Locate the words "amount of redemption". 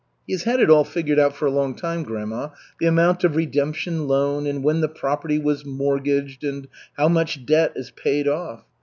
2.87-4.07